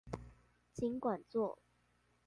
[0.73, 1.59] 儘管做